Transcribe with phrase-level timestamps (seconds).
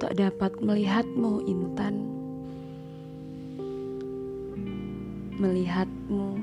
[0.00, 1.94] tak dapat melihatmu, Intan.
[5.36, 6.40] Melihatmu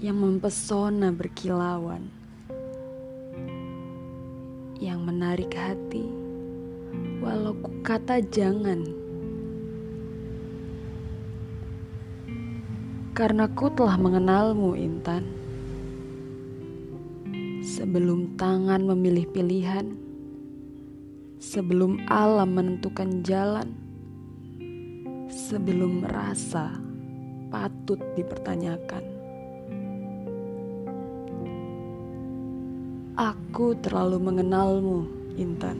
[0.00, 2.08] yang mempesona berkilauan,
[4.80, 6.08] yang menarik hati,
[7.20, 8.80] walau ku kata jangan.
[13.12, 15.24] Karena ku telah mengenalmu, Intan.
[17.64, 20.13] Sebelum tangan memilih pilihan,
[21.44, 23.68] sebelum alam menentukan jalan,
[25.28, 26.72] sebelum rasa
[27.52, 29.04] patut dipertanyakan.
[33.14, 34.98] Aku terlalu mengenalmu,
[35.36, 35.78] Intan.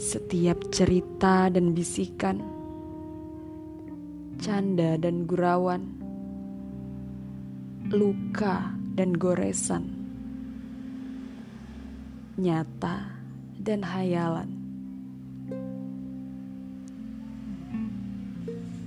[0.00, 2.40] Setiap cerita dan bisikan,
[4.40, 5.86] canda dan gurauan,
[7.92, 9.99] luka dan goresan
[12.40, 13.12] nyata,
[13.60, 14.48] dan hayalan.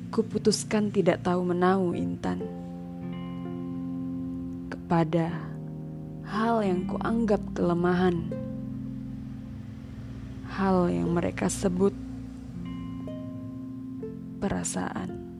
[0.09, 2.41] Kuputuskan tidak tahu menau Intan
[4.73, 5.37] kepada
[6.25, 8.33] hal yang kuanggap kelemahan,
[10.53, 11.93] hal yang mereka sebut
[14.41, 15.32] perasaan.